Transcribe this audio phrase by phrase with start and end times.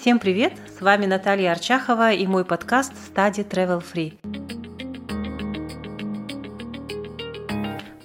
[0.00, 0.54] Всем привет!
[0.78, 4.16] С вами Наталья Арчахова и мой подкаст Study Travel Free.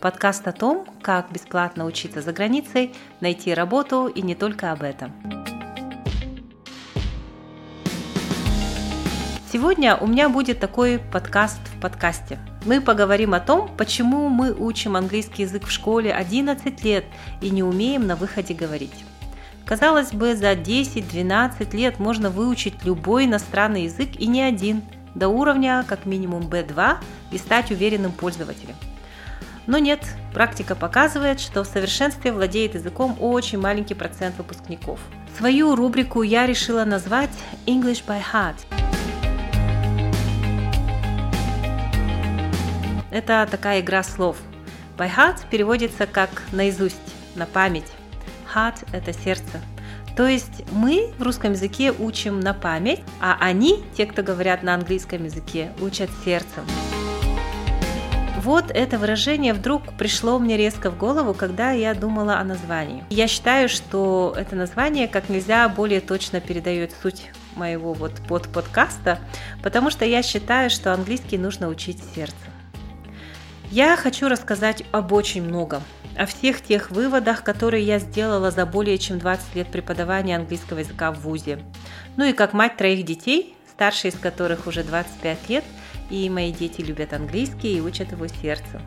[0.02, 5.14] Подкаст о том, как бесплатно учиться за границей, найти работу и не только об этом.
[9.50, 12.40] Сегодня у меня будет такой подкаст в подкасте.
[12.66, 17.06] Мы поговорим о том, почему мы учим английский язык в школе 11 лет
[17.40, 19.06] и не умеем на выходе говорить.
[19.66, 24.84] Казалось бы, за 10-12 лет можно выучить любой иностранный язык и не один,
[25.16, 26.98] до уровня как минимум B2
[27.32, 28.76] и стать уверенным пользователем.
[29.66, 35.00] Но нет, практика показывает, что в совершенстве владеет языком очень маленький процент выпускников.
[35.38, 37.32] Свою рубрику я решила назвать
[37.66, 38.58] English by Heart.
[43.10, 44.38] Это такая игра слов.
[44.98, 46.98] By heart переводится как наизусть,
[47.36, 47.95] на память.
[48.56, 49.62] Heart– это сердце.
[50.16, 54.74] То есть мы в русском языке учим на память, а они, те, кто говорят на
[54.74, 56.64] английском языке, учат сердцем.
[58.42, 63.04] Вот это выражение вдруг пришло мне резко в голову, когда я думала о названии.
[63.10, 69.20] Я считаю, что это название как нельзя более точно передает суть моего вот под подкаста,
[69.64, 72.55] потому что я считаю, что английский нужно учить сердцем.
[73.72, 75.82] Я хочу рассказать об очень многом,
[76.16, 81.12] о всех тех выводах, которые я сделала за более чем 20 лет преподавания английского языка
[81.12, 81.60] в ВУЗе.
[82.16, 85.64] Ну и как мать троих детей, старший из которых уже 25 лет,
[86.10, 88.82] и мои дети любят английский и учат его сердцем.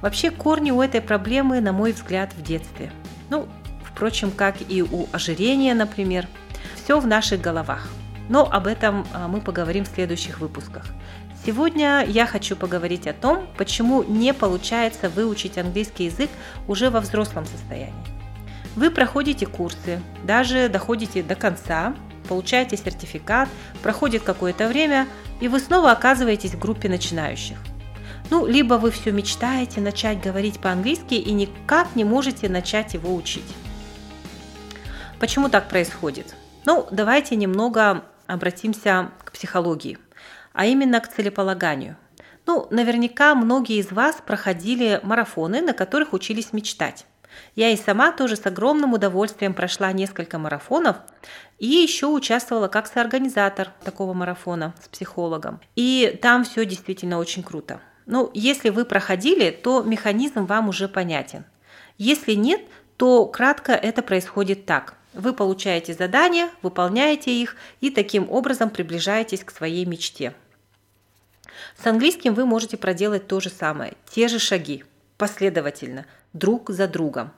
[0.00, 2.90] Вообще корни у этой проблемы, на мой взгляд, в детстве.
[3.30, 3.46] Ну,
[3.84, 6.26] впрочем, как и у ожирения, например.
[6.82, 7.88] Все в наших головах.
[8.28, 10.86] Но об этом а, мы поговорим в следующих выпусках.
[11.46, 16.28] Сегодня я хочу поговорить о том, почему не получается выучить английский язык
[16.66, 17.94] уже во взрослом состоянии.
[18.74, 21.94] Вы проходите курсы, даже доходите до конца,
[22.28, 23.48] получаете сертификат,
[23.80, 25.06] проходит какое-то время,
[25.40, 27.58] и вы снова оказываетесь в группе начинающих.
[28.28, 33.54] Ну, либо вы все мечтаете начать говорить по-английски и никак не можете начать его учить.
[35.20, 36.34] Почему так происходит?
[36.64, 39.96] Ну, давайте немного обратимся к психологии
[40.56, 41.96] а именно к целеполаганию.
[42.46, 47.06] Ну, наверняка многие из вас проходили марафоны, на которых учились мечтать.
[47.54, 50.96] Я и сама тоже с огромным удовольствием прошла несколько марафонов
[51.58, 55.60] и еще участвовала как соорганизатор такого марафона с психологом.
[55.74, 57.80] И там все действительно очень круто.
[58.06, 61.44] Ну, если вы проходили, то механизм вам уже понятен.
[61.98, 62.62] Если нет,
[62.96, 64.94] то кратко это происходит так.
[65.12, 70.34] Вы получаете задания, выполняете их и таким образом приближаетесь к своей мечте.
[71.82, 74.84] С английским вы можете проделать то же самое, те же шаги,
[75.16, 77.32] последовательно, друг за другом.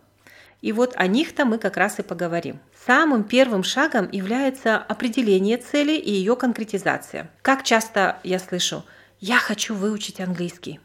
[0.61, 2.59] И вот о них-то мы как раз и поговорим.
[2.87, 7.31] Самым первым шагом является определение цели и ее конкретизация.
[7.43, 8.85] Как часто я слышу
[9.21, 10.81] «я хочу выучить английский».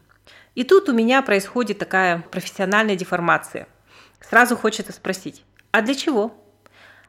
[0.53, 3.67] И тут у меня происходит такая профессиональная деформация.
[4.21, 6.35] Сразу хочется спросить «а для чего?»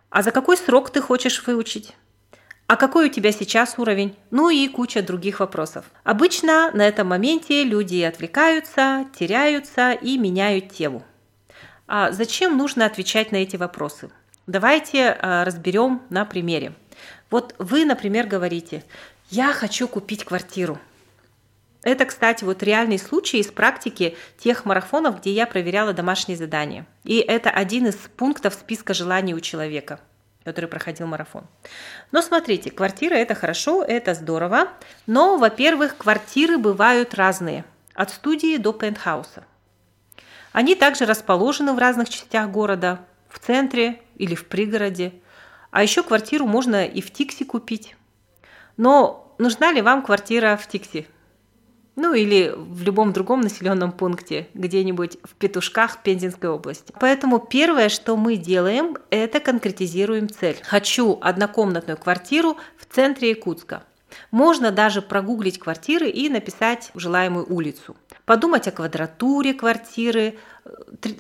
[0.09, 1.95] «А за какой срок ты хочешь выучить?»
[2.67, 4.17] А какой у тебя сейчас уровень?
[4.31, 5.85] Ну и куча других вопросов.
[6.03, 11.03] Обычно на этом моменте люди отвлекаются, теряются и меняют тему.
[11.87, 14.11] А зачем нужно отвечать на эти вопросы?
[14.47, 16.73] Давайте а, разберем на примере.
[17.31, 18.83] Вот вы, например, говорите,
[19.31, 20.79] я хочу купить квартиру.
[21.83, 26.87] Это, кстати, вот реальный случай из практики тех марафонов, где я проверяла домашние задания.
[27.05, 30.01] И это один из пунктов списка желаний у человека–
[30.45, 31.47] который проходил марафон.
[32.13, 34.69] Но смотрите, квартира это хорошо, это здорово,
[35.07, 39.45] но, во-первых, квартиры бывают разные, от студии до пентхауса.
[40.53, 45.13] Они также расположены в разных частях города, в центре или в пригороде.
[45.71, 47.97] А еще квартиру можно и в Тикси купить.
[48.77, 51.09] Но нужна ли вам квартира в Тикси?
[51.97, 56.93] Ну или в любом другом населенном пункте, где-нибудь в Петушках Пензенской области.
[56.99, 60.57] Поэтому первое, что мы делаем, это конкретизируем цель.
[60.63, 63.83] Хочу однокомнатную квартиру в центре Якутска.
[64.31, 67.97] Можно даже прогуглить квартиры и написать желаемую улицу.
[68.25, 70.37] Подумать о квадратуре квартиры,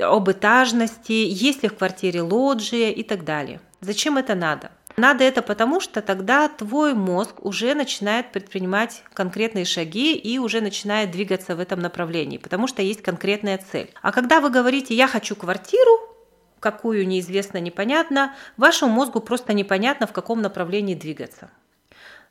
[0.00, 3.60] об этажности, есть ли в квартире лоджия и так далее.
[3.80, 4.70] Зачем это надо?
[4.96, 11.10] Надо это потому, что тогда твой мозг уже начинает предпринимать конкретные шаги и уже начинает
[11.10, 13.90] двигаться в этом направлении, потому что есть конкретная цель.
[14.02, 16.14] А когда вы говорите «я хочу квартиру»,
[16.60, 21.50] какую неизвестно, непонятно, вашему мозгу просто непонятно, в каком направлении двигаться.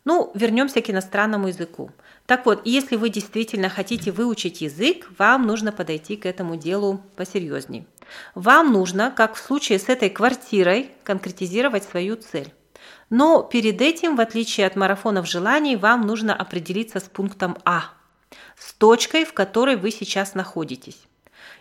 [0.06, 1.92] Ну, вернемся к иностранному языку.
[2.26, 7.86] Так вот, если вы действительно хотите выучить язык, вам нужно подойти к этому делу посерьезней.
[8.36, 12.54] Вам нужно, как в случае с этой квартирой, конкретизировать свою цель.
[13.10, 17.92] Но перед этим, в отличие от марафонов желаний, вам нужно определиться с пунктом А,
[18.58, 20.98] с точкой, в которой вы сейчас находитесь.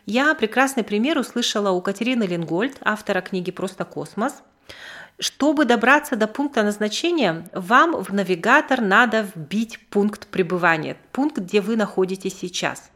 [0.06, 4.42] Я прекрасный пример услышала у Катерины Ленгольд, автора книги «Просто космос».
[5.18, 11.76] Чтобы добраться до пункта назначения, вам в навигатор надо вбить пункт пребывания, пункт, где вы
[11.76, 12.90] находитесь сейчас.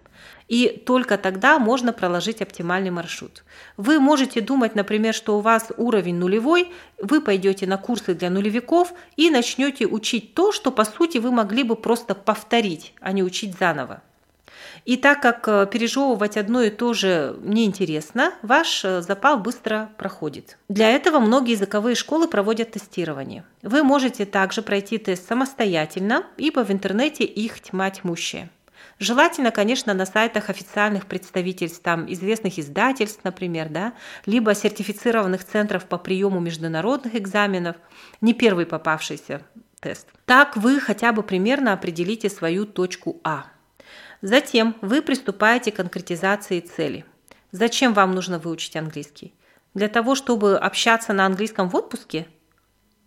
[0.49, 3.45] И только тогда можно проложить оптимальный маршрут.
[3.77, 8.93] Вы можете думать, например, что у вас уровень нулевой, вы пойдете на курсы для нулевиков
[9.17, 13.59] и начнете учить то, что по сути вы могли бы просто повторить, а не учить
[13.59, 14.03] заново.
[14.85, 20.59] И так как э, пережевывать одно и то же неинтересно, ваш э, запал быстро проходит.
[20.69, 23.45] Для этого многие языковые школы проводят тестирование.
[23.63, 28.49] Вы можете также пройти тест самостоятельно, ибо в интернете их тьма тьмущая.
[28.99, 33.93] Желательно, конечно, на сайтах официальных представительств, там, известных издательств, например, да,
[34.25, 37.77] либо сертифицированных центров по приему международных экзаменов,
[38.23, 39.43] не первый попавшийся
[39.81, 40.09] тест.
[40.25, 43.47] Так вы хотя бы примерно определите свою точку А.
[44.23, 47.05] Затем вы приступаете к конкретизации цели.
[47.53, 49.35] Зачем вам нужно выучить английский?
[49.75, 52.27] Для того, чтобы общаться на английском в отпуске?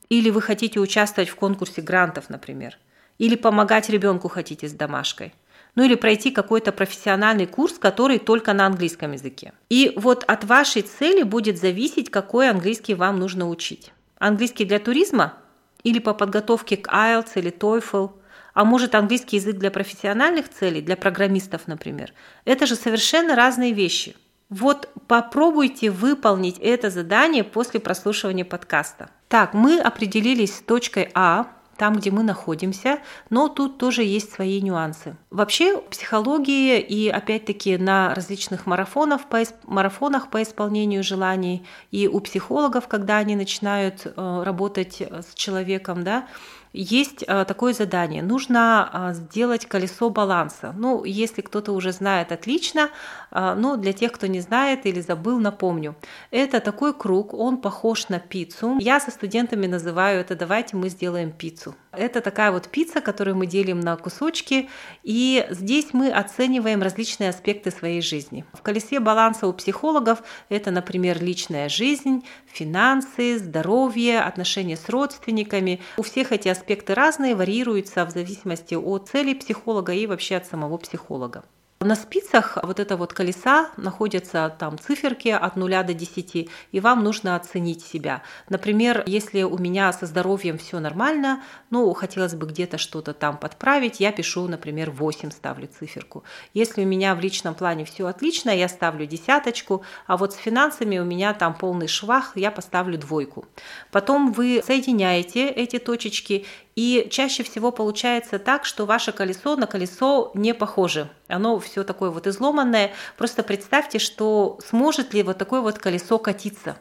[0.10, 2.78] Или вы хотите участвовать в конкурсе грантов, например?
[3.18, 5.34] Или помогать ребенку хотите с домашкой?
[5.80, 9.54] Ну или пройти какой-то профессиональный курс, который только на английском языке.
[9.70, 13.94] И вот от вашей цели будет зависеть, какой английский вам нужно учить.
[14.18, 15.36] Английский для туризма
[15.84, 18.12] или по подготовке к IELTS или TOEFL,
[18.54, 22.12] а может английский язык для профессиональных целей, для программистов, например.
[22.44, 24.18] Это же совершенно разные вещи.
[24.50, 29.12] Вот попробуйте выполнить это задание после прослушивания подкаста.
[29.30, 31.46] Так, мы определились с точкой А,
[31.80, 33.00] там, где мы находимся,
[33.30, 35.16] но тут тоже есть свои нюансы.
[35.32, 42.20] Вообще, в психологии и опять-таки на различных марафонах по, марафонах по исполнению желаний и у
[42.20, 46.28] психологов, когда они начинают э, работать с человеком, да,
[46.74, 48.22] есть а, такое задание.
[48.22, 50.74] Нужно а, сделать колесо баланса.
[50.78, 52.90] Ну, если кто-то уже знает, отлично,
[53.32, 55.96] а, но для тех, кто не знает или забыл, напомню.
[56.32, 58.78] Это такой круг, он похож на пиццу.
[58.80, 61.76] Я со студентами называю это «давайте мы сделаем пиццу».
[61.92, 64.70] Это такая вот пицца, которую мы делим на кусочки,
[65.02, 68.46] и здесь мы оцениваем различные аспекты своей жизни.
[68.54, 75.82] В колесе баланса у психологов это, например, личная жизнь, финансы, здоровье, отношения с родственниками.
[75.98, 80.78] У всех эти аспекты разные, варьируются в зависимости от цели психолога и вообще от самого
[80.78, 81.44] психолога.
[81.82, 87.06] На спицах вот это вот колеса находятся там циферки от 0 до 10, и вам
[87.06, 88.22] нужно оценить себя.
[88.50, 94.02] Например, если у меня со здоровьем все нормально, ну, хотелось бы где-то что-то там подправить,
[94.02, 96.26] я пишу, например, 8 ставлю циферку.
[96.54, 101.00] Если у меня в личном плане все отлично, я ставлю десяточку, а вот с финансами
[101.00, 103.46] у меня там полный швах, я поставлю двойку.
[103.90, 106.46] Потом вы соединяете эти точечки
[106.76, 111.10] и чаще всего получается так, что ваше колесо на колесо не похоже.
[111.28, 112.92] Оно все такое вот изломанное.
[113.18, 116.78] Просто представьте, что сможет ли вот такое вот колесо катиться.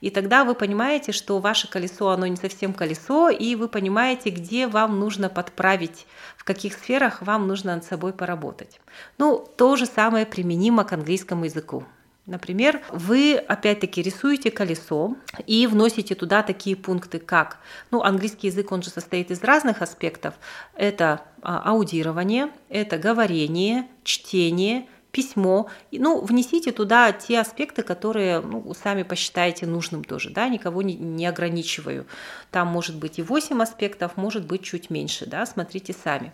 [0.00, 4.66] И тогда вы понимаете, что ваше колесо, оно не совсем колесо, и вы понимаете, где
[4.66, 6.06] вам нужно подправить,
[6.36, 8.80] в каких сферах вам нужно над собой поработать.
[9.18, 11.84] Ну, то же самое применимо к английскому языку.
[12.30, 15.16] Например, вы опять-таки рисуете колесо
[15.48, 17.58] и вносите туда такие пункты, как,
[17.90, 20.34] ну, английский язык, он же состоит из разных аспектов.
[20.76, 25.68] Это а, аудирование, это говорение, чтение, письмо.
[25.92, 31.26] Ну, внесите туда те аспекты, которые ну, сами посчитаете нужным тоже, да, никого не, не
[31.26, 32.06] ограничиваю.
[32.50, 36.32] Там может быть и 8 аспектов, может быть чуть меньше, да, смотрите сами.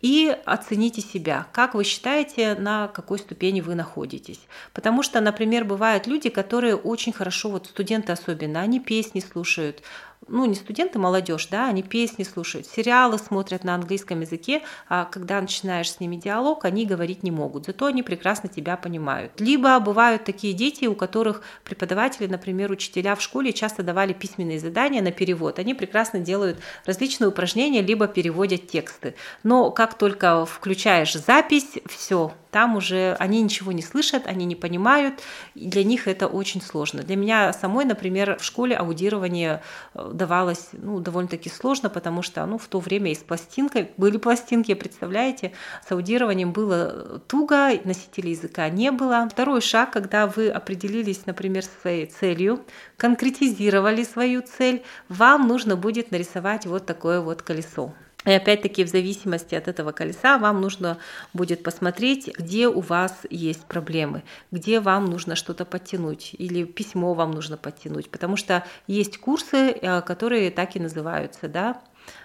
[0.00, 4.40] И оцените себя, как вы считаете, на какой ступени вы находитесь.
[4.72, 9.82] Потому что, например, бывают люди, которые очень хорошо, вот студенты особенно, они песни слушают,
[10.28, 15.40] ну, не студенты, молодежь, да, они песни слушают, сериалы смотрят на английском языке, а когда
[15.40, 19.32] начинаешь с ними диалог, они говорить не могут, зато они прекрасно тебя понимают.
[19.40, 25.02] Либо бывают такие дети, у которых преподаватели, например, учителя в школе часто давали письменные задания
[25.02, 29.14] на перевод, они прекрасно делают различные упражнения, либо переводят тексты.
[29.42, 35.14] Но как только включаешь запись, все, там уже они ничего не слышат, они не понимают,
[35.56, 37.02] и для них это очень сложно.
[37.02, 39.60] Для меня самой, например, в школе аудирование
[39.92, 44.18] э, давалось ну, довольно-таки сложно, потому что ну, в то время и с пластинкой были
[44.18, 45.50] пластинки, представляете,
[45.84, 49.28] с аудированием было туго, носителей языка не было.
[49.28, 52.60] Второй шаг, когда вы определились, например, своей целью,
[52.96, 57.92] конкретизировали свою цель, вам нужно будет нарисовать вот такое вот колесо.
[58.24, 60.98] И опять-таки в зависимости от этого колеса вам нужно
[61.34, 67.32] будет посмотреть, где у вас есть проблемы, где вам нужно что-то подтянуть или письмо вам
[67.32, 71.80] нужно подтянуть, потому что есть курсы, э, которые так и называются, да,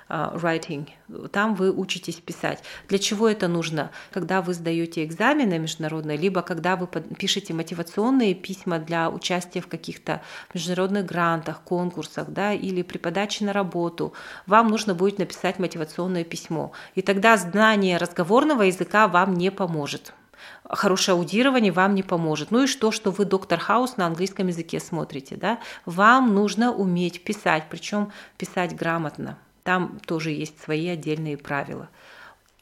[0.10, 0.88] writing,
[1.32, 2.64] там вы учитесь писать.
[2.88, 3.92] Для чего это нужно?
[4.12, 10.22] Когда вы сдаете экзамены международные, либо когда вы пишете мотивационные письма для участия в каких-то
[10.54, 14.14] международных грантах, конкурсах, да, или при подаче на работу,
[14.48, 16.72] вам нужно будет написать мотивационное письмо.
[16.96, 20.14] И тогда знание разговорного языка вам не поможет
[20.70, 22.52] хорошее аудирование вам не поможет.
[22.52, 25.60] Ну и что, что вы доктор Хаус на английском языке смотрите, да?
[25.86, 29.38] Вам нужно уметь писать, причем писать грамотно.
[29.70, 31.90] Там тоже есть свои отдельные правила.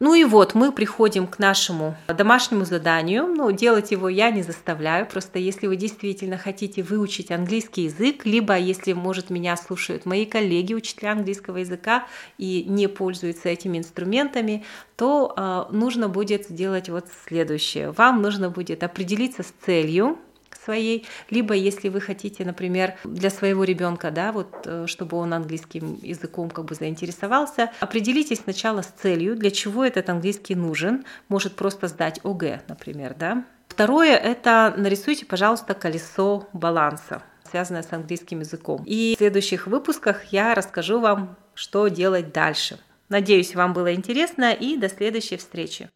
[0.01, 3.27] Ну и вот мы приходим к нашему домашнему заданию.
[3.27, 5.05] Ну, делать его я не заставляю.
[5.05, 10.73] Просто если вы действительно хотите выучить английский язык, либо если, может, меня слушают мои коллеги,
[10.73, 12.05] учителя английского языка,
[12.37, 14.65] и не пользуются этими инструментами,
[14.97, 17.91] то э, нужно будет сделать вот следующее.
[17.91, 20.19] Вам нужно будет определиться с целью,
[20.67, 25.97] своей, либо если вы хотите, например, для своего ребенка, да, вот, э, чтобы он английским
[26.01, 31.87] языком как бы заинтересовался, определитесь сначала с целью, для чего этот английский нужен, может просто
[31.87, 33.45] сдать ОГЭ, например, да.
[33.69, 38.83] Второе– это нарисуйте, пожалуйста, колесо баланса связанное с английским языком.
[38.85, 42.77] И в следующих выпусках я расскажу вам, что делать дальше.
[43.07, 45.89] Надеюсь, вам было интересно и до следующей встречи.